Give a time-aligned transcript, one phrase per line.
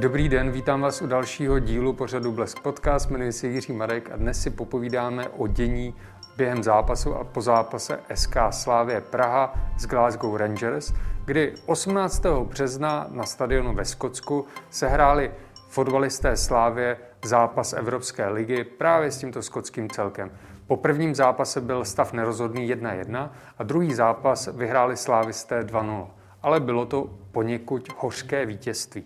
[0.00, 3.10] Dobrý den, vítám vás u dalšího dílu pořadu Blesk Podcast.
[3.10, 5.94] Jmenuji se Jiří Marek a dnes si popovídáme o dění
[6.36, 10.92] během zápasu a po zápase SK Slávě Praha s Glasgow Rangers,
[11.24, 12.22] kdy 18.
[12.44, 15.30] března na stadionu ve Skotsku se hráli
[15.68, 20.30] fotbalisté Slávě zápas Evropské ligy právě s tímto skotským celkem.
[20.66, 26.06] Po prvním zápase byl stav nerozhodný 1-1 a druhý zápas vyhráli slávisté 2-0.
[26.42, 29.04] Ale bylo to poněkud hořké vítězství.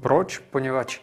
[0.00, 0.38] Proč?
[0.38, 1.00] Poněvadž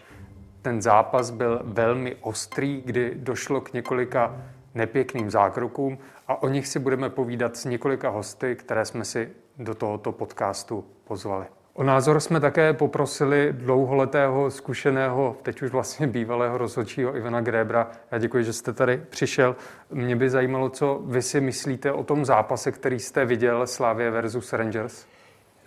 [0.61, 4.35] ten zápas byl velmi ostrý, kdy došlo k několika
[4.75, 5.97] nepěkným zákrokům
[6.27, 10.85] a o nich si budeme povídat s několika hosty, které jsme si do tohoto podcastu
[11.03, 11.45] pozvali.
[11.73, 17.91] O názor jsme také poprosili dlouholetého, zkušeného, teď už vlastně bývalého rozhodčího Ivana Grébra.
[18.11, 19.55] Já děkuji, že jste tady přišel.
[19.91, 24.53] Mě by zajímalo, co vy si myslíte o tom zápase, který jste viděl, Slávě versus
[24.53, 25.05] Rangers.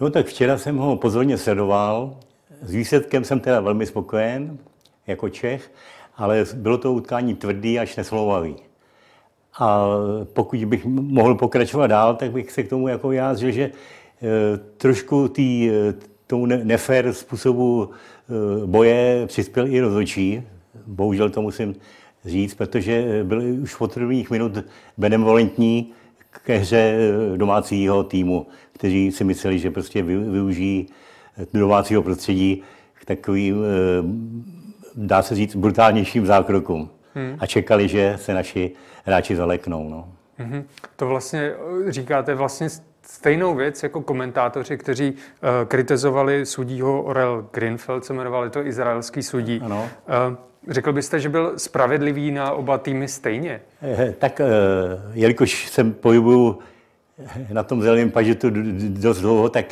[0.00, 2.16] No tak včera jsem ho pozorně sledoval.
[2.62, 4.58] S výsledkem jsem teda velmi spokojen,
[5.06, 5.72] jako Čech,
[6.16, 8.56] ale bylo to utkání tvrdý až neslovavý.
[9.58, 9.86] A
[10.32, 13.70] pokud bych mohl pokračovat dál, tak bych se k tomu jako vyjádřil, že
[14.22, 15.94] Eh, trošku tý, eh,
[16.26, 20.42] tomu nefér způsobu eh, boje přispěl i rozhodčí.
[20.86, 21.74] Bohužel to musím
[22.24, 24.58] říct, protože byli už od prvních minut
[24.98, 25.92] benevolentní
[26.44, 26.96] ke hře
[27.36, 30.86] domácího týmu, kteří si mysleli, že prostě využijí
[31.54, 32.62] domácího prostředí
[32.94, 33.64] k takovým,
[34.94, 36.90] dá se říct, brutálnějším zákrokům.
[37.14, 37.36] Hmm.
[37.38, 38.70] A čekali, že se naši
[39.04, 39.88] hráči zaleknou.
[39.88, 40.08] No.
[40.38, 40.64] Hmm.
[40.96, 41.52] To vlastně
[41.88, 42.68] říkáte vlastně
[43.02, 45.18] stejnou věc jako komentátoři, kteří uh,
[45.68, 49.60] kritizovali sudího Orel Grinfeld, se jmenovali to izraelský sudí.
[49.64, 49.88] Ano.
[50.28, 50.36] Uh,
[50.68, 53.60] Řekl byste, že byl spravedlivý na oba týmy stejně?
[53.82, 54.40] Eh, tak
[55.12, 56.58] jelikož jsem pohybuju
[57.52, 58.46] na tom zeleném pažetu
[58.88, 59.66] dost dlouho, tak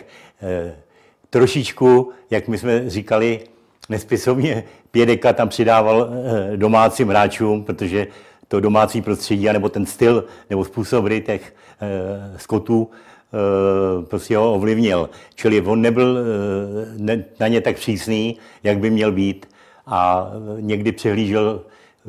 [1.30, 3.40] trošičku, jak my jsme říkali,
[3.88, 6.10] nespisovně Pědeka tam přidával
[6.56, 8.06] domácím hráčům, protože
[8.48, 11.54] to domácí prostředí, nebo ten styl, nebo způsob hry těch
[12.36, 12.90] skotů
[13.32, 15.10] Eh, prostě ho ovlivnil.
[15.34, 19.46] Čili on nebyl eh, na ně tak přísný, jak by měl být
[19.86, 20.30] a
[20.60, 21.62] někdy přehlížel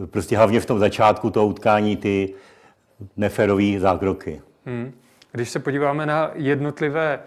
[0.04, 2.34] eh, prostě hlavně v tom začátku toho utkání ty
[3.18, 4.42] neférové zákroky.
[4.66, 4.94] Hmm.
[5.32, 7.20] Když se podíváme na jednotlivé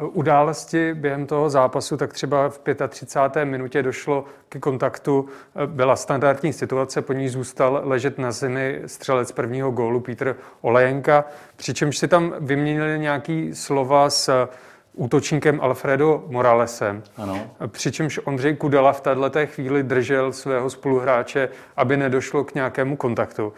[0.00, 3.44] události během toho zápasu, tak třeba v 35.
[3.44, 5.28] minutě došlo k kontaktu.
[5.66, 11.24] Byla standardní situace, po ní zůstal ležet na zemi střelec prvního gólu Petr Olejenka,
[11.56, 14.48] přičemž si tam vyměnili nějaký slova s
[14.94, 17.02] útočníkem Alfredo Moralesem.
[17.16, 17.50] Ano.
[17.66, 23.52] Přičemž Ondřej Kudela v této chvíli držel svého spoluhráče, aby nedošlo k nějakému kontaktu.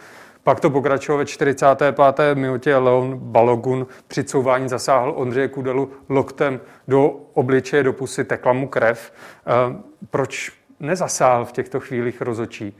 [0.44, 1.96] Pak to pokračovalo ve 45.
[2.34, 2.76] minutě.
[2.76, 9.12] Leon Balogun při couvání zasáhl Ondřeje Kudelu loktem do obličeje, do pusy, tekla mu krev.
[9.46, 9.76] Eh,
[10.10, 12.76] proč nezasáhl v těchto chvílích rozočí?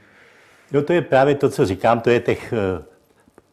[0.73, 2.83] No to je právě to, co říkám, to je těch eh,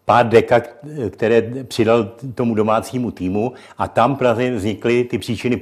[0.05, 0.61] pár deka,
[1.09, 5.61] které přidal tomu domácímu týmu a tam právě vznikly ty příčiny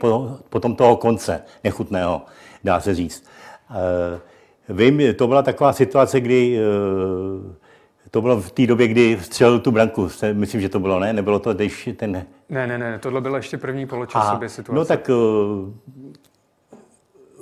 [0.49, 2.21] potom toho konce nechutného,
[2.63, 3.27] dá se říct.
[3.71, 4.19] Eh,
[4.69, 6.59] vím, to byla taková situace, kdy
[8.17, 10.09] to bylo v té době, kdy střelil tu branku.
[10.33, 11.13] Myslím, že to bylo, ne?
[11.13, 12.25] Nebylo to, když ten...
[12.49, 14.79] Ne, ne, ne, tohle bylo ještě první poločas sobě situace.
[14.79, 15.73] No tak uh,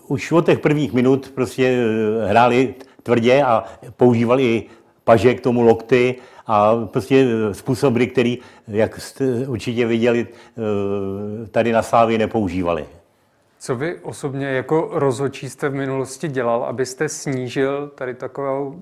[0.08, 3.64] už od těch prvních minut prostě uh, hráli tvrdě a
[3.97, 4.64] používali i
[5.03, 6.16] paže k tomu lokty
[6.47, 12.85] a prostě způsob který, jak jste určitě viděli, uh, tady na Slávě nepoužívali.
[13.66, 18.81] Co vy osobně jako rozhodčí jste v minulosti dělal, abyste snížil tady takovou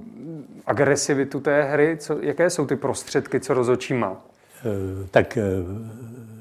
[0.66, 1.98] agresivitu té hry?
[2.00, 4.18] Co, jaké jsou ty prostředky, co rozhodčí má?
[4.60, 5.44] Eh, tak eh,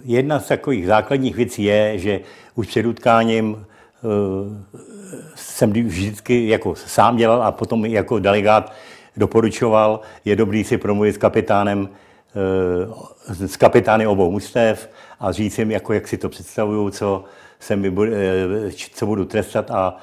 [0.04, 2.20] jedna z takových základních věcí je, že
[2.54, 4.08] už před utkáním eh,
[5.34, 8.72] jsem vždycky jako sám dělal a potom jako delegát
[9.16, 11.88] doporučoval, je dobrý si promluvit s kapitánem,
[13.28, 14.90] s kapitány obou mužstev
[15.20, 17.24] a říct jim, jako, jak si to představuju, co,
[17.62, 18.16] se mi bude,
[18.94, 19.96] co budu trestat a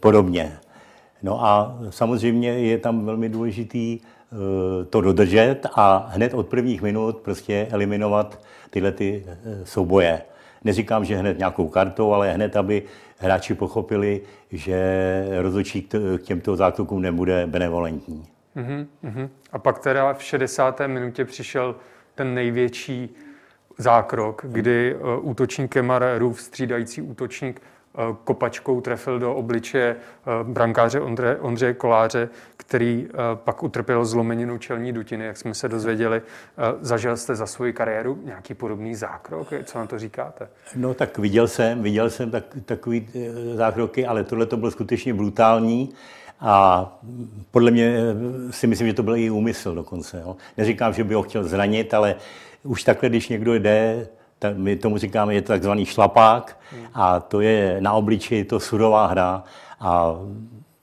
[0.00, 0.58] podobně.
[1.22, 7.16] No a samozřejmě je tam velmi důležitý eh, to dodržet a hned od prvních minut
[7.16, 8.40] prostě eliminovat
[8.70, 10.22] tyhle ty eh, souboje.
[10.64, 12.82] Neříkám, že hned nějakou kartou, ale hned, aby
[13.18, 14.20] hráči pochopili,
[14.52, 14.78] že
[15.40, 18.26] rozhodčí k těmto zákrokům nebude benevolentní.
[18.56, 20.80] Uh-huh, A pak teda v 60.
[20.86, 21.74] minutě přišel
[22.14, 23.16] ten největší
[23.78, 27.62] zákrok, kdy uh, útočník Kemar Rův, střídající útočník,
[28.24, 29.96] kopačkou trefil do obličeje
[30.42, 36.22] brankáře Ondře, Ondřeje Koláře, který pak utrpěl zlomeninu čelní dutiny, jak jsme se dozvěděli.
[36.80, 39.48] Zažil jste za svoji kariéru nějaký podobný zákrok?
[39.64, 40.48] Co na to říkáte?
[40.76, 43.08] No tak viděl jsem, viděl jsem tak, takový
[43.54, 45.94] zákroky, ale tohle to bylo skutečně brutální.
[46.40, 46.86] A
[47.50, 47.96] podle mě
[48.50, 50.20] si myslím, že to byl i úmysl dokonce.
[50.20, 50.36] Jo.
[50.56, 52.14] Neříkám, že by ho chtěl zranit, ale
[52.64, 56.58] už takhle, když někdo jde, tak my tomu říkáme, je to takzvaný šlapák
[56.94, 59.44] a to je na obličeji to surová hra
[59.80, 60.16] a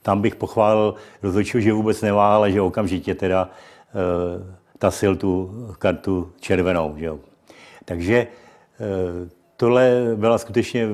[0.02, 4.46] tam bych pochválil rozhodčího, že vůbec neváhal, že okamžitě teda uh,
[4.78, 6.94] tasil tu kartu červenou.
[6.96, 7.18] Že jo.
[7.84, 10.88] Takže uh, tohle byla skutečně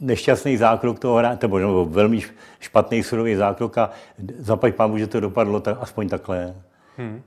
[0.00, 2.20] nešťastný zákrok toho hráče, nebo velmi
[2.60, 3.90] špatný surový zákrok a
[4.38, 6.54] zaplať pámu, že to dopadlo tak, aspoň takhle.
[6.96, 7.22] Hmm.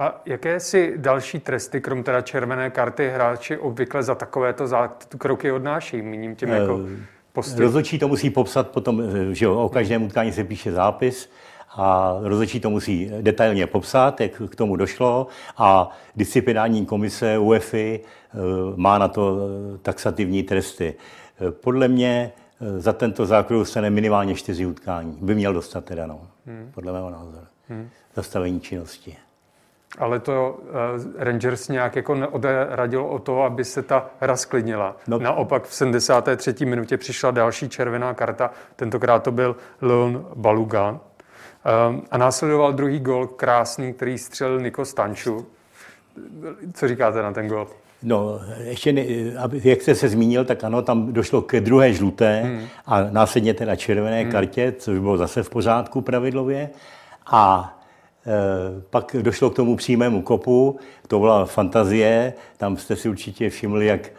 [0.00, 4.64] A jaké si další tresty, krom teda červené karty, hráči obvykle za takovéto
[5.18, 6.02] kroky odnáší?
[6.02, 7.64] Míním tím jako eh, postoj.
[7.64, 11.30] Rozhodčí to musí popsat potom, eh, že o každém utkání se píše zápis
[11.70, 15.26] a rozhodčí to musí detailně popsat, jak k tomu došlo
[15.56, 18.38] a disciplinární komise UEFI eh,
[18.76, 19.38] má na to
[19.82, 20.94] taxativní tresty.
[21.50, 22.32] Podle mě
[22.78, 25.18] za tento zákrok stane minimálně čtyři utkání.
[25.20, 26.70] By měl dostat teda, no, hmm.
[26.74, 27.46] podle mého názoru.
[27.68, 27.88] Hmm.
[28.14, 29.16] Zastavení činnosti.
[29.98, 34.96] Ale to uh, Rangers nějak jako neodradilo o to, aby se ta hra sklidnila.
[35.06, 35.18] No.
[35.18, 36.66] Naopak v 73.
[36.66, 40.90] minutě přišla další červená karta, tentokrát to byl Leon Baluga.
[40.90, 45.46] Um, a následoval druhý gol, krásný, který střelil Niko Stanču.
[46.74, 47.68] Co říkáte na ten gol?
[48.02, 49.04] No, ještě, ne,
[49.64, 52.66] jak jste se zmínil, tak ano, tam došlo ke druhé žluté hmm.
[52.86, 54.32] a následně teda červené hmm.
[54.32, 56.70] kartě, což bylo zase v pořádku pravidlově.
[57.26, 57.79] A
[58.90, 60.78] pak došlo k tomu přímému kopu,
[61.08, 64.12] to byla fantazie, tam jste si určitě všimli, jak e,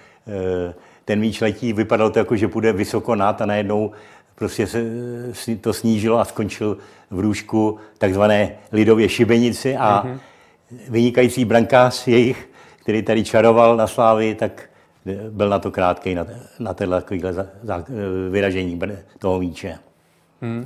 [1.06, 3.92] ten míč letí, vypadalo to jako, že půjde vysoko nad a najednou
[4.36, 4.86] prostě se
[5.62, 6.78] to snížilo a skončil
[7.12, 10.20] v růžku takzvané lidově šibenici a hmm.
[10.90, 14.70] vynikající brankář jejich který tady čaroval na Slávy, tak
[15.30, 16.26] byl na to krátký, na,
[16.60, 17.04] na tenhle
[18.30, 18.80] vyražení
[19.20, 19.78] toho míče.
[20.42, 20.66] Hmm.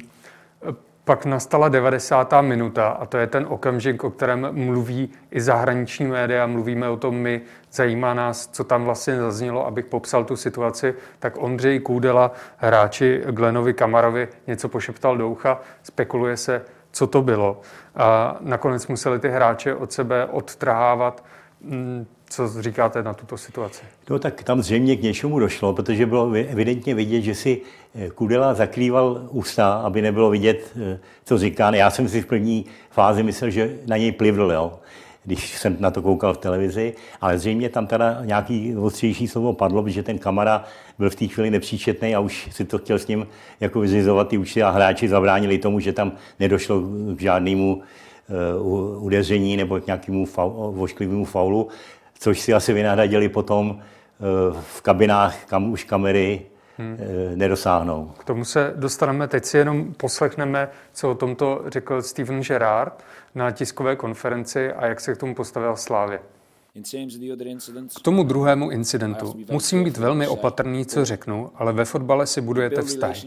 [1.05, 2.41] Pak nastala 90.
[2.41, 7.15] minuta a to je ten okamžik, o kterém mluví i zahraniční média, mluvíme o tom
[7.15, 7.41] my,
[7.71, 13.73] zajímá nás, co tam vlastně zaznělo, abych popsal tu situaci, tak Ondřej Kůdela, hráči Glenovi
[13.73, 16.61] Kamarovi, něco pošeptal do ucha, spekuluje se,
[16.91, 17.61] co to bylo.
[17.95, 21.23] A nakonec museli ty hráče od sebe odtrhávat
[21.61, 23.81] Mm, co říkáte na tuto situaci?
[24.09, 27.61] No tak tam zřejmě k něčemu došlo, protože bylo evidentně vidět, že si
[27.95, 31.75] eh, Kudela zakrýval ústa, aby nebylo vidět, eh, co říká.
[31.75, 34.79] Já jsem si v první fázi myslel, že na něj plivl, jo,
[35.23, 39.83] když jsem na to koukal v televizi, ale zřejmě tam teda nějaký ostřejší slovo padlo,
[39.83, 40.63] protože ten kamera
[40.99, 43.27] byl v té chvíli nepříčetný a už si to chtěl s ním
[43.59, 46.81] jako vyzizovat ty účty a hráči zabránili tomu, že tam nedošlo
[47.15, 47.81] k žádnému
[48.29, 48.59] Eh,
[48.99, 50.27] udeření nebo k nějakému
[50.71, 51.67] vošklivému faulu,
[52.19, 54.23] což si asi vynahradili potom eh,
[54.61, 56.45] v kabinách, kam už kamery
[56.77, 56.97] hmm.
[56.99, 58.11] Eh, nedosáhnou.
[58.17, 59.27] K tomu se dostaneme.
[59.27, 63.03] Teď si jenom poslechneme, co o tomto řekl Steven Gerrard
[63.35, 66.19] na tiskové konferenci a jak se k tomu postavil Slávě.
[67.97, 72.81] K tomu druhému incidentu musím být velmi opatrný, co řeknu, ale ve fotbale si budujete
[72.81, 73.21] vztahy.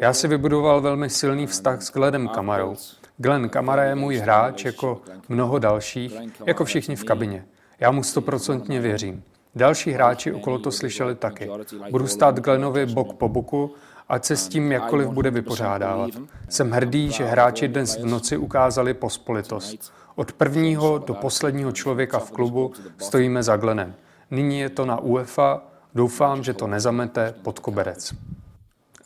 [0.00, 2.76] Já si vybudoval velmi silný vztah s Gledem Kamarou.
[3.16, 6.16] Glenn Kamara je můj hráč jako mnoho dalších,
[6.46, 7.44] jako všichni v kabině.
[7.80, 9.22] Já mu stoprocentně věřím.
[9.54, 11.50] Další hráči okolo to slyšeli taky.
[11.90, 13.74] Budu stát Glenovi bok po boku,
[14.08, 16.10] ať se s tím jakkoliv bude vypořádávat.
[16.48, 19.92] Jsem hrdý, že hráči dnes v noci ukázali pospolitost.
[20.14, 23.94] Od prvního do posledního člověka v klubu stojíme za Glenem.
[24.30, 25.62] Nyní je to na UEFA,
[25.94, 28.14] doufám, že to nezamete pod koberec.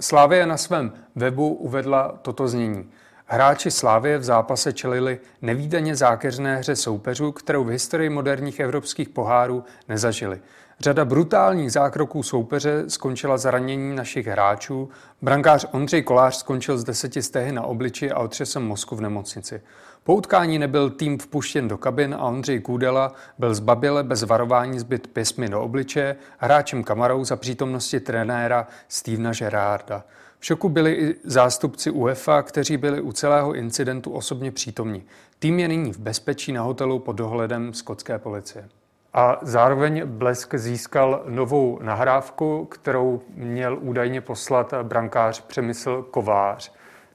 [0.00, 2.90] Slávě na svém webu uvedla toto znění.
[3.26, 9.64] Hráči Slávě v zápase čelili nevýdaně zákeřné hře soupeřů, kterou v historii moderních evropských pohárů
[9.88, 10.40] nezažili.
[10.80, 14.88] Řada brutálních zákroků soupeře skončila zranění našich hráčů.
[15.22, 19.62] Brankář Ondřej Kolář skončil z deseti stehy na obliči a otřesem mozku v nemocnici.
[20.04, 25.06] Po utkání nebyl tým vpuštěn do kabin a Ondřej Kůdela byl zbaběle bez varování zbyt
[25.06, 30.04] pěsmi do obliče hráčem kamarou za přítomnosti trenéra Stevena Gerarda.
[30.44, 35.02] V šoku byli i zástupci UEFA, kteří byli u celého incidentu osobně přítomni.
[35.38, 38.68] Tým je nyní v bezpečí na hotelu pod dohledem skotské policie.
[39.14, 46.72] A zároveň Blesk získal novou nahrávku, kterou měl údajně poslat brankář Přemysl Kovář.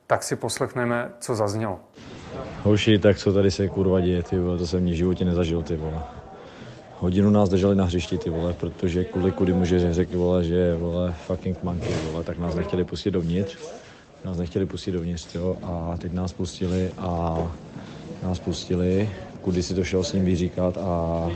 [0.08, 1.80] Tak si poslechneme, co zaznělo.
[2.64, 5.76] Hoši, tak co tady se kurva děje, ty vole, to jsem v životě nezažil, ty
[5.76, 6.04] vole.
[7.00, 11.16] Hodinu nás drželi na hřišti, ty vole, protože kvůli kudy muže řekli, vole, že vole,
[11.28, 13.58] fucking monkey, vole, tak nás nechtěli pustit dovnitř.
[14.26, 17.38] Nás nechtěli pustit dovnitř, jo, a teď nás pustili a
[18.24, 19.10] nás pustili,
[19.42, 21.28] kudy si to šel s ním vyříkat a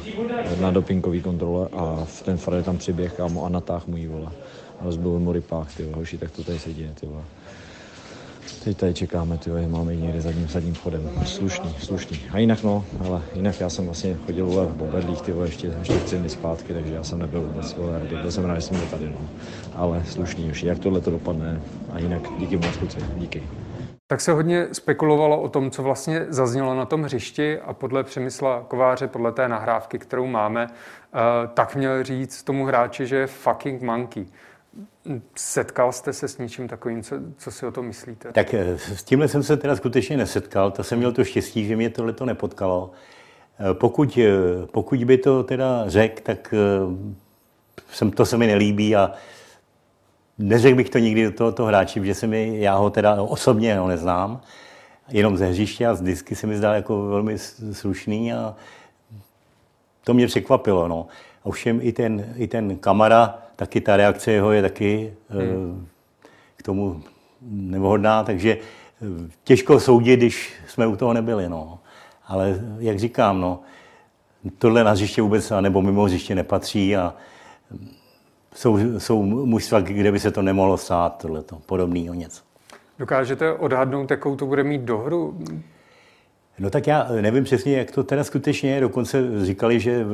[0.60, 4.32] na dopingový kontrole a v ten Fred tam přiběh kámo, a natáh mu jí, vole.
[4.80, 7.24] A rozbil mu rypách, ty hoši, tak to tady se děje, ty vole.
[8.64, 11.10] Teď tady čekáme, ty máme někde zadním, zadním vchodem.
[11.26, 12.20] Slušný, slušný.
[12.32, 15.94] A jinak no, ale jinak já jsem vlastně chodil v Bobedlích, ty vole, ještě, ještě
[15.94, 19.06] tři dny zpátky, takže já jsem nebyl vůbec vole, byl jsem rád, že byl tady,
[19.06, 19.30] no.
[19.76, 21.62] Ale slušný už, jak tohle to dopadne.
[21.94, 23.44] A jinak díky moc, kluci, díky.
[24.08, 28.66] Tak se hodně spekulovalo o tom, co vlastně zaznělo na tom hřišti a podle Přemysla
[28.68, 31.20] Kováře, podle té nahrávky, kterou máme, eh,
[31.54, 34.26] tak měl říct tomu hráči, že je fucking monkey.
[35.36, 38.32] Setkal jste se s něčím takovým, co, co si o tom myslíte?
[38.32, 41.76] Tak eh, s tímhle jsem se teda skutečně nesetkal, to jsem měl to štěstí, že
[41.76, 42.92] mě tohle to nepotkalo.
[43.60, 46.54] Eh, pokud, eh, pokud by to teda řekl, tak
[47.92, 49.12] jsem, to se mi nelíbí a
[50.38, 53.88] neřekl bych to nikdy do tohoto hráči, protože se mi, já ho teda osobně ho
[53.88, 54.42] neznám,
[55.10, 57.38] jenom ze hřiště a z disky se mi zdá jako velmi
[57.72, 58.56] slušný a
[60.04, 60.88] to mě překvapilo.
[60.88, 61.08] No.
[61.44, 65.88] Ovšem i ten, i ten kamara, taky ta reakce jeho je taky hmm.
[66.56, 67.04] k tomu
[67.52, 71.50] nevhodná, takže eh, těžko soudit, když jsme u toho nebyli.
[71.50, 71.80] No.
[72.28, 73.60] Ale jak říkám, no,
[74.58, 77.14] tohle na hřiště vůbec, nebo mimo hřiště nepatří a
[77.72, 77.88] hm,
[78.56, 82.42] jsou, jsou mužstva, kde by se to nemohlo stát, tohleto, podobného něco.
[83.00, 85.40] Dokážete odhadnout, jakou to bude mít dohru?
[86.60, 88.82] No tak já nevím přesně, jak to teda skutečně je.
[88.82, 90.06] Dokonce říkali, že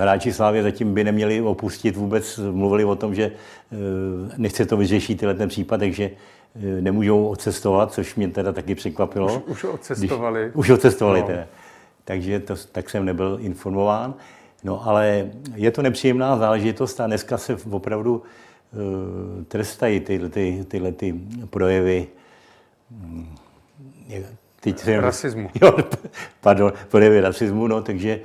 [0.00, 2.40] hráči Slávě zatím by neměli opustit vůbec.
[2.50, 3.76] Mluvili o tom, že eh,
[4.36, 6.10] nechce to vyřešit tyhle ten případ, takže
[6.56, 9.42] eh, nemůžou odcestovat, což mě teda taky překvapilo.
[9.46, 10.42] Už, už odcestovali.
[10.44, 11.26] Když, už odcestovali no.
[11.26, 11.46] teda.
[12.04, 14.14] Takže to, tak jsem nebyl informován.
[14.64, 20.92] No ale je to nepříjemná záležitost a dneska se opravdu uh, trestají tyhle, ty, tyhle
[20.92, 21.14] ty
[21.50, 22.06] projevy
[22.90, 23.34] hm,
[24.66, 25.50] Teď jsem, rasismu.
[25.62, 25.76] Jo,
[26.40, 28.20] pardon, projevy rasismu, no, takže e,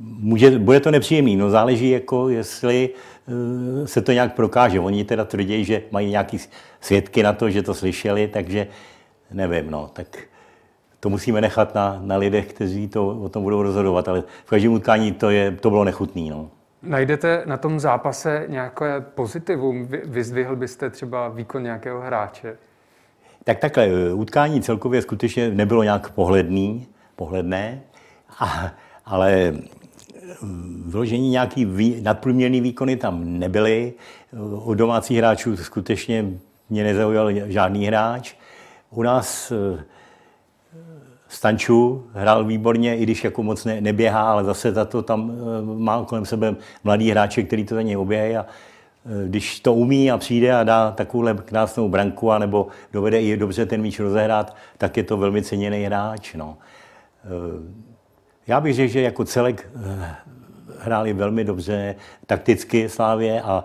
[0.00, 1.36] může, bude to nepříjemný.
[1.36, 2.90] No, záleží, jako jestli
[3.82, 4.80] e, se to nějak prokáže.
[4.80, 6.38] Oni teda tvrdí, že mají nějaký
[6.80, 8.66] svědky na to, že to slyšeli, takže
[9.30, 10.18] nevím, no, tak
[11.00, 14.72] to musíme nechat na, na lidech, kteří to o tom budou rozhodovat, ale v každém
[14.72, 16.30] utkání to, je, to bylo nechutný.
[16.30, 16.50] No.
[16.82, 19.88] Najdete na tom zápase nějaké pozitivum?
[20.04, 22.56] Vyzdvihl byste třeba výkon nějakého hráče?
[23.44, 27.80] Tak takhle, eh, utkání celkově skutečně nebylo nějak pohledný, pohledné,
[28.38, 28.72] a,
[29.06, 29.58] ale eh,
[30.84, 33.92] vložení nějaký vý, nadprůměrný výkony tam nebyly.
[34.64, 36.26] U domácích hráčů skutečně
[36.70, 38.34] mě nezaujal žádný hráč.
[38.90, 39.84] U nás eh,
[41.28, 45.32] Stanču hrál výborně, i když jako moc ne, neběhá, ale zase za to tam
[45.62, 48.46] má kolem sebe mladý hráče, který to za něj oběhají a Eh,
[49.26, 53.82] když to umí a přijde a dá takovouhle krásnou branku, anebo dovede i dobře ten
[53.82, 56.34] míč rozehrát, tak je to velmi ceněný hráč.
[56.34, 56.58] No.
[57.24, 57.28] Eh,
[58.46, 60.14] já bych řekl, že jako celek eh,
[60.80, 61.94] hráli velmi dobře
[62.26, 63.64] takticky Slávě a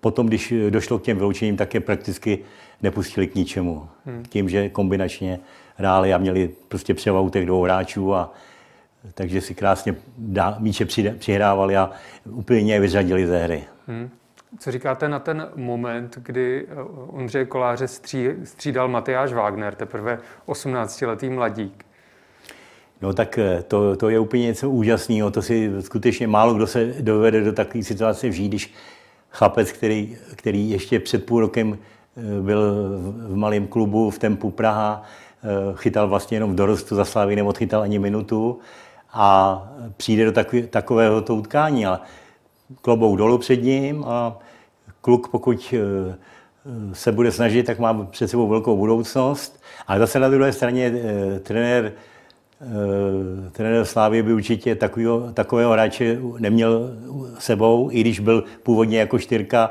[0.00, 2.38] potom, když došlo k těm vyloučením, tak je prakticky
[2.82, 3.88] nepustili k ničemu.
[4.06, 4.22] Hmm.
[4.28, 5.40] Tím, že kombinačně
[5.76, 8.32] hráli a měli prostě převahu těch dvou hráčů a
[9.14, 10.86] takže si krásně dá, míče
[11.18, 11.90] přihrávali a
[12.30, 13.64] úplně je vyřadili ze hry.
[13.86, 14.10] Hmm.
[14.58, 16.74] Co říkáte na ten moment, kdy eh,
[17.06, 21.84] Ondřeje Koláře stří, střídal Matyáš Wagner, teprve 18-letý mladík?
[23.02, 25.30] No tak eh, to, to je úplně něco úžasného.
[25.30, 28.74] To si skutečně málo kdo se dovede do takové situace vžít, když
[29.30, 31.78] chlapec, který, který ještě před půl rokem
[32.16, 32.74] eh, byl
[33.28, 35.02] v malém klubu v Tempu Praha,
[35.74, 38.58] chytal vlastně jenom v dorostu za Slávy, neodchytal ani minutu
[39.12, 39.62] a
[39.96, 40.32] přijde do
[40.70, 41.86] takového to utkání.
[41.86, 42.00] A
[42.80, 44.38] klobouk dolů před ním a
[45.00, 46.16] kluk, pokud eh,
[46.92, 49.62] se bude snažit, tak má před sebou velkou budoucnost.
[49.86, 51.92] Ale zase na druhé straně eh, trenér,
[52.60, 56.90] eh, trenér Slávy by určitě takového, takového hráče neměl
[57.38, 59.70] sebou, i když byl původně jako čtyřka,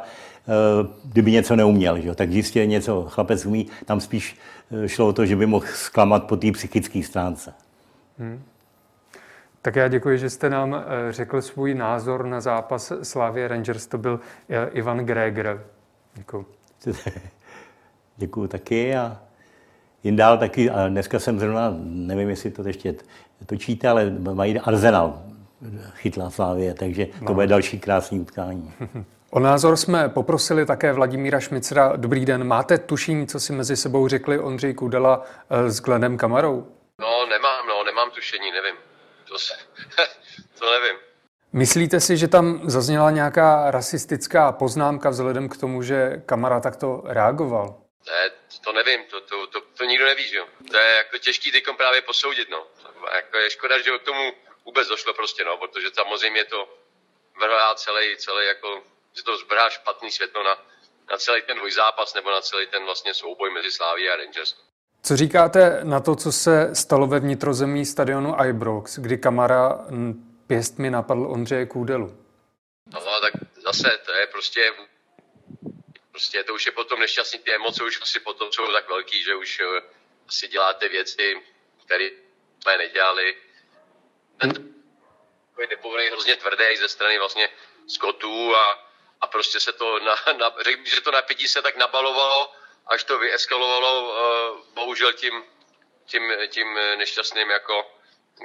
[1.06, 2.02] kdyby něco neuměl.
[2.02, 2.16] Že?
[2.16, 4.38] Tak jistě něco chlapec umí, tam spíš
[4.86, 7.54] šlo o to, že by mohl zklamat po té psychické stránce.
[8.20, 8.42] Hmm.
[9.63, 13.88] Tak já děkuji, že jste nám eh, řekl svůj názor na zápas Slávě Rangers.
[13.88, 15.63] To byl eh, Ivan Greger.
[16.13, 16.46] Děkuji.
[18.17, 19.22] Děkuji taky a
[20.03, 22.96] jen dál taky, a dneska jsem zrovna, nevím, jestli to ještě
[23.46, 25.22] točíte, ale mají Arsenal
[25.93, 27.34] chytla Slávě, takže to no.
[27.34, 28.74] bude další krásný utkání.
[29.32, 31.93] O názor jsme poprosili také Vladimíra Šmicra.
[31.96, 36.67] Dobrý den, máte tušení, co si mezi sebou řekli Ondřej Kudela eh, s Glenem Kamarou?
[37.00, 38.93] No, nemám, no, nemám tušení, nevím
[39.27, 39.53] to, se,
[40.60, 41.00] to nevím.
[41.53, 47.84] Myslíte si, že tam zazněla nějaká rasistická poznámka vzhledem k tomu, že kamera takto reagoval?
[48.08, 48.32] Ne,
[48.63, 50.48] to nevím, to, to, to, to nikdo neví, že jo.
[50.72, 52.68] To je jako těžký teďkom právě posoudit, no.
[53.15, 54.34] Jako je škoda, že k tomu
[54.65, 56.77] vůbec došlo prostě, no, protože samozřejmě to
[57.39, 60.58] vrhá celý, celý jako, že to zbrá špatný světlo na,
[61.12, 64.56] na celý ten zápas nebo na celý ten vlastně souboj mezi Sláví a Rangers.
[65.05, 69.86] Co říkáte na to, co se stalo ve vnitrozemí stadionu Ibrox, kdy Kamara
[70.48, 72.17] pěstmi napadl Ondřeje Kůdelu?
[72.93, 73.33] No, tak
[73.63, 74.74] zase to je prostě
[76.12, 79.36] prostě to už je potom nešťastný, ty emoce už asi potom jsou tak velký, že
[79.36, 79.79] už uh,
[80.27, 81.41] asi děláte věci,
[81.86, 82.10] které
[82.62, 83.38] jsme nedělali.
[84.38, 84.74] Ten
[85.69, 87.50] nepovedený hrozně tvrdý ze strany vlastně
[87.88, 88.89] Scottů a,
[89.22, 92.51] a prostě se to, na, na, řekl že to napětí se tak nabalovalo,
[92.86, 95.44] až to vyeskalovalo uh, bohužel tím,
[96.06, 97.92] tím, tím nešťastným jako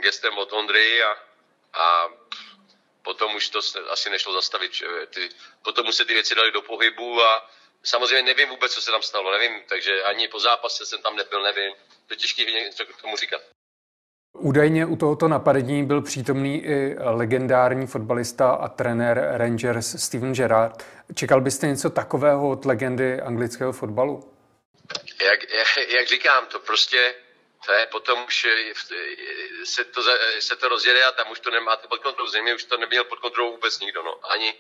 [0.00, 1.16] gestem od Ondry a,
[1.73, 2.09] a
[3.02, 4.73] potom už to asi nešlo zastavit.
[5.11, 5.28] Ty,
[5.62, 7.50] potom už se ty věci dali do pohybu a
[7.85, 11.42] samozřejmě nevím vůbec, co se tam stalo, nevím, takže ani po zápase jsem tam nebyl,
[11.42, 11.75] nevím.
[12.07, 12.45] To je těžké
[12.99, 13.42] k tomu říkat.
[14.32, 20.87] Údajně u tohoto napadení byl přítomný i legendární fotbalista a trenér Rangers Steven Gerrard.
[21.14, 24.32] Čekal byste něco takového od legendy anglického fotbalu?
[25.25, 27.14] Jak, jak, jak říkám, to prostě
[27.66, 28.47] to je potom už
[29.64, 30.02] se to,
[30.38, 32.30] se to rozjede a tam už to nemáte pod kontrolou.
[32.30, 34.02] Země už to neměl pod kontrolou vůbec nikdo.
[34.02, 34.30] No.
[34.30, 34.54] Ani,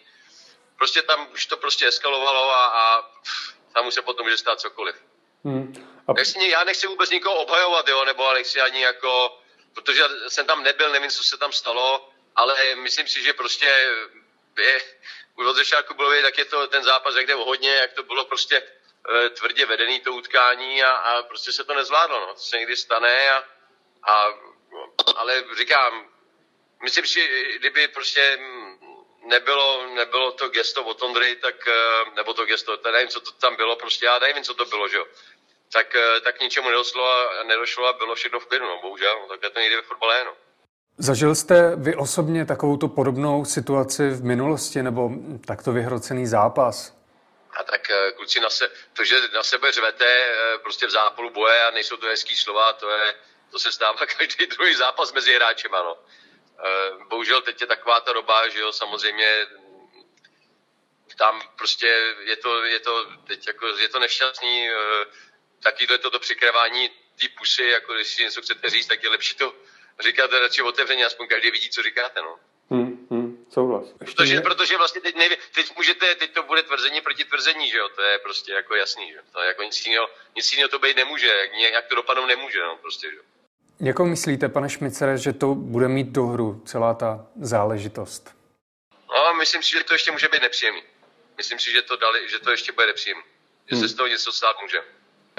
[0.76, 3.10] prostě tam už to prostě eskalovalo a, a
[3.74, 4.96] tam už se potom může stát cokoliv.
[5.44, 5.74] Hmm.
[6.06, 6.12] A...
[6.12, 9.38] Nechci, já nechci vůbec nikoho obhajovat, jo, nebo nechci ani jako
[9.74, 13.66] protože jsem tam nebyl, nevím, co se tam stalo, ale myslím si, že prostě
[14.58, 14.82] je,
[15.36, 18.24] už od začátku bylo jak je to ten zápas, jak jde hodně, jak to bylo
[18.24, 18.62] prostě
[19.26, 22.34] e, tvrdě vedený to utkání a, a prostě se to nezvládlo, no.
[22.34, 23.44] to se někdy stane a,
[24.02, 24.26] a
[25.16, 26.08] ale říkám,
[26.82, 28.38] myslím si, kdyby prostě
[29.24, 31.74] nebylo, nebylo to gesto od Ondry, tak, e,
[32.14, 34.88] nebo to gesto, to nevím, co to tam bylo, prostě já nevím, co to bylo,
[34.88, 35.06] že jo
[35.72, 39.18] tak, eh, tak ničemu nedošlo a, nedošlo a bylo všechno v klidu, no, bohužel.
[39.20, 40.32] No, tak to někdy ve fotbale no.
[40.98, 45.10] Zažil jste vy osobně takovou podobnou situaci v minulosti nebo
[45.46, 46.98] takto vyhrocený zápas?
[47.60, 51.30] A tak eh, kluci, na se, to, že na sebe řvete eh, prostě v zápolu
[51.30, 53.14] boje a nejsou to hezký slova, to, je,
[53.50, 55.98] to se stává každý druhý zápas mezi hráči, no.
[57.08, 59.46] Bohužel teď je taková ta doba, že jo, samozřejmě
[61.18, 61.86] tam prostě
[62.24, 64.70] je to, je to, teď jako, je to nešťastný,
[65.62, 66.90] taky to je toto přikrávání
[67.20, 69.54] ty pusy, jako když si něco chcete říct, tak je lepší to
[70.00, 72.38] říkat radši otevřeně, aspoň každý vidí, co říkáte, no.
[72.70, 73.86] Hmm, hmm, souhlas.
[73.98, 77.88] Protože, protože vlastně teď, neví, teď můžete, teď to bude tvrzení proti tvrzení, že jo,
[77.88, 81.26] to je prostě jako jasný, že to jako nic jiného, nic jiného to být nemůže,
[81.26, 83.16] jak, jak to dopadnout nemůže, no, prostě, že
[83.80, 88.34] Jakou myslíte, pane Šmicere, že to bude mít do hru celá ta záležitost?
[89.14, 90.82] No, myslím si, že to ještě může být nepříjemný.
[91.36, 93.24] Myslím si, že to, dali, že to ještě bude nepříjemný.
[93.66, 93.82] Že hmm.
[93.82, 94.78] se z toho něco stát může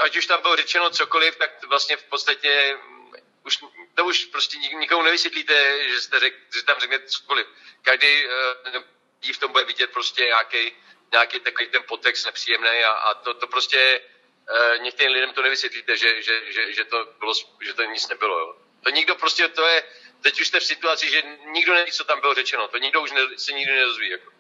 [0.04, 3.14] ať už tam bylo řečeno cokoliv, tak vlastně v podstatě mm,
[3.46, 3.58] už,
[3.96, 7.48] to už prostě nikomu nevysvětlíte, že, jste řek, že tam řeknete cokoliv.
[7.82, 10.72] Každý uh, v tom bude vidět prostě nějaký,
[11.12, 15.98] nějaký takový ten potext nepříjemný a, a to, to prostě uh, některým lidem to nevysvětlíte,
[15.98, 18.40] že, že, že, že, to bylo, že to nic nebylo.
[18.40, 18.56] Jo.
[18.84, 19.84] To nikdo prostě, to je,
[20.22, 22.68] teď už jste v situaci, že nikdo neví, co tam bylo řečeno.
[22.68, 24.10] To nikdo už ne, se nikdy nedozví.
[24.10, 24.32] Jako.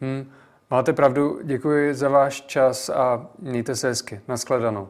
[0.00, 0.41] Hmm.
[0.72, 4.20] Máte pravdu, děkuji za váš čas a mějte se hezky.
[4.28, 4.88] Naschledanou.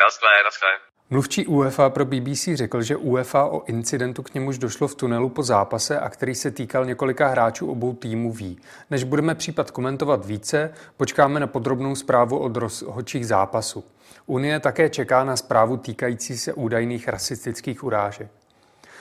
[0.00, 0.68] Naschle, naschle.
[1.10, 5.42] Mluvčí UEFA pro BBC řekl, že UEFA o incidentu k němuž došlo v tunelu po
[5.42, 8.60] zápase a který se týkal několika hráčů obou týmů ví.
[8.90, 13.84] Než budeme případ komentovat více, počkáme na podrobnou zprávu od rozhodčích zápasu.
[14.26, 18.30] Unie také čeká na zprávu týkající se údajných rasistických urážek.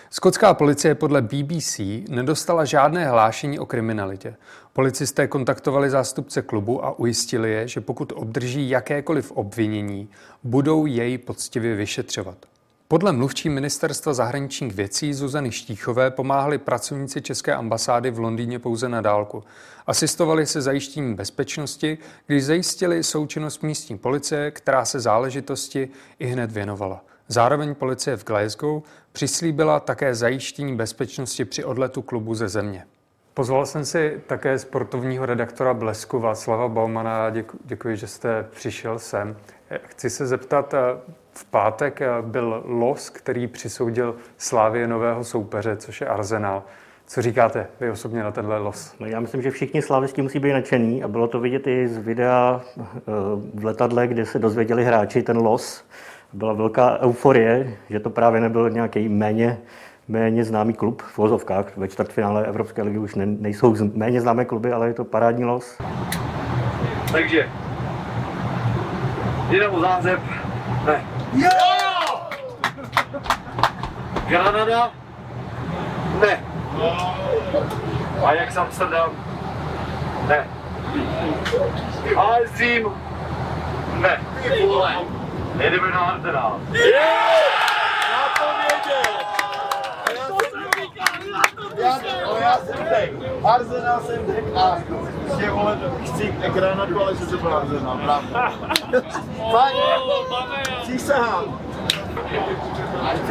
[0.09, 4.35] Skotská policie podle BBC nedostala žádné hlášení o kriminalitě.
[4.73, 10.09] Policisté kontaktovali zástupce klubu a ujistili je, že pokud obdrží jakékoliv obvinění,
[10.43, 12.37] budou jej poctivě vyšetřovat.
[12.87, 19.01] Podle mluvčí ministerstva zahraničních věcí Zuzany Štíchové pomáhali pracovníci České ambasády v Londýně pouze na
[19.01, 19.43] dálku.
[19.87, 25.89] Asistovali se zajištěním bezpečnosti, když zajistili součinnost místní policie, která se záležitosti
[26.19, 27.01] i hned věnovala.
[27.27, 32.85] Zároveň policie v Glasgow přislíbila také zajištění bezpečnosti při odletu klubu ze země.
[33.33, 37.29] Pozval jsem si také sportovního redaktora Blesku Václava Baumana.
[37.29, 39.37] Děkuji, děkuji, že jste přišel sem.
[39.83, 40.77] Chci se zeptat, eh,
[41.31, 46.63] v pátek eh, byl los, který přisoudil Slávě nového soupeře, což je Arsenal.
[47.07, 48.95] Co říkáte vy osobně na tenhle los?
[48.99, 51.97] No já myslím, že všichni slávisti musí být nadšený a bylo to vidět i z
[51.97, 52.91] videa eh,
[53.53, 55.83] v letadle, kde se dozvěděli hráči ten los
[56.35, 59.57] byla velká euforie, že to právě nebyl nějaký méně
[60.07, 61.77] méně známý klub v vozovkách.
[61.77, 65.77] Ve čtvrtfinále Evropské ligy už ne, nejsou méně známé kluby, ale je to parádní los.
[67.11, 67.49] Takže
[69.49, 70.19] Dynamo Záhřeb,
[70.85, 71.05] ne.
[71.33, 71.49] Jo!
[74.27, 74.91] Granada,
[76.21, 76.43] ne.
[78.25, 79.09] Ajax Amsterdam,
[80.27, 80.47] ne.
[82.17, 82.87] AS Řím,
[84.01, 84.19] ne.
[85.59, 86.59] Jedeme na Arsenal.
[91.77, 91.99] Já,
[92.39, 94.77] já jsem řekl, Arsenal jsem řekl a
[95.39, 98.53] že vole, chci Granadu, ale že to byl Arsenal, pravda.
[99.51, 99.75] Fakt,
[100.81, 101.59] přísahám.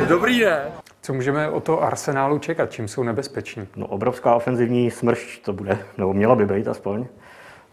[0.08, 0.72] Dobrý ne?
[1.02, 2.72] Co můžeme o to Arsenálu čekat?
[2.72, 3.68] Čím jsou nebezpeční?
[3.76, 7.06] No, obrovská ofenzivní smršť to bude, nebo měla by být aspoň.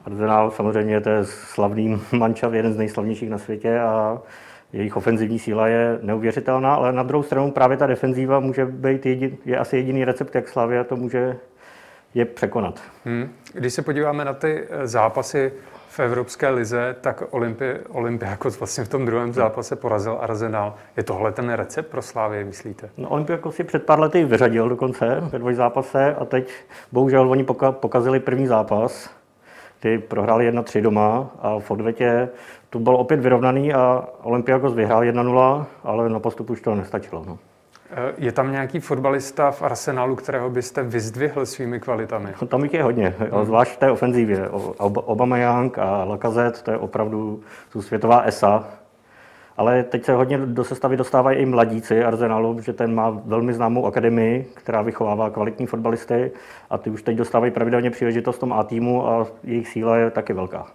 [0.06, 4.22] Arsenal samozřejmě to je slavný mančav, jeden z nejslavnějších na světě a
[4.74, 9.38] jejich ofenzivní síla je neuvěřitelná, ale na druhou stranu právě ta defenzíva může být jedin,
[9.46, 11.38] je asi jediný recept, jak Slavia to může
[12.14, 12.80] je překonat.
[13.06, 13.30] Hmm.
[13.54, 15.52] Když se podíváme na ty eh, zápasy
[15.90, 20.76] v Evropské lize, tak Olympi, Olympiakos vlastně v tom druhém zápase porazil Arsenal.
[20.98, 22.90] Je tohle ten recept pro Slávy, myslíte?
[22.98, 26.52] No, Olympiakos si před pár lety vyřadil dokonce ve dvoj zápase a teď
[26.92, 29.21] bohužel oni poka- pokazili první zápas.
[29.82, 32.30] Ty prohráli 1-3 doma a v odvetě
[32.70, 37.24] to byl opět vyrovnaný a Olympiakos vyhrál 1-0, ale na postup už to nestačilo.
[37.28, 37.38] No.
[37.92, 42.30] Eh, Je tam nějaký fotbalista v Arsenálu, kterého byste vyzdvihl svými kvalitami?
[42.42, 44.50] No, Tam jich je hodně, jo, zvlášť v té ofenzívě.
[44.50, 47.40] O- Ob- Aubameyang a Lacazette, to je opravdu
[47.72, 48.66] jsou světová esa.
[49.62, 53.86] Ale teď se hodně do sestavy dostávají i mladíci Arsenalu, že ten má velmi známou
[53.86, 56.32] akademii, která vychovává kvalitní fotbalisty
[56.70, 60.12] a ty už teď dostávají pravidelně příležitost v tom A týmu a jejich síla je
[60.12, 60.68] taky velká.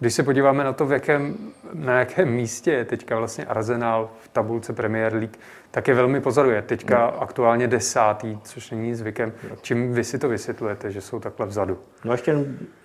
[0.00, 1.34] Když se podíváme na to, v jakém,
[1.74, 5.36] na jakém místě je teďka vlastně Arsenal v tabulce Premier League,
[5.70, 6.62] tak je velmi pozoruje.
[6.62, 9.32] Teďka aktuálně desátý, což není zvykem.
[9.62, 11.78] Čím vy si to vysvětlujete, že jsou takhle vzadu?
[12.04, 12.36] No ještě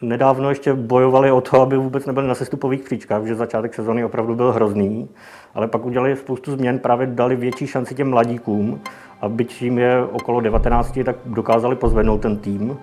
[0.01, 4.36] nedávno ještě bojovali o to, aby vůbec nebyli na sestupových příčkách, že začátek sezóny opravdu
[4.36, 5.10] byl hrozný,
[5.54, 8.82] ale pak udělali spoustu změn, právě dali větší šanci těm mladíkům
[9.21, 12.78] a byť jim je okolo 19, tak dokázali pozvednout ten tým,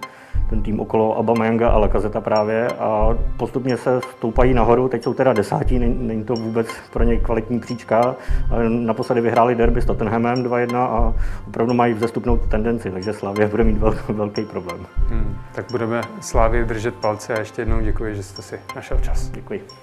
[0.50, 5.32] ten tým okolo Aubameyanga a Lacazeta právě a postupně se stoupají nahoru, teď jsou teda
[5.32, 8.14] desátí, není, to vůbec pro ně kvalitní příčka,
[8.68, 11.14] naposledy vyhráli derby s Tottenhamem 2-1 a
[11.48, 14.86] opravdu mají vzestupnou tendenci, takže Slavia bude mít vel, velký problém.
[15.08, 19.28] Hmm, tak budeme Slávě držet palce a ještě jednou děkuji, že jste si našel čas.
[19.28, 19.81] Děkuji.